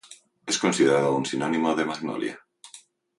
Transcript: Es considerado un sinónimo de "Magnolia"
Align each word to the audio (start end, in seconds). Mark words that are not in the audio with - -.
Es 0.47 0.57
considerado 0.57 1.15
un 1.15 1.27
sinónimo 1.27 1.75
de 1.75 1.85
"Magnolia" 1.85 2.39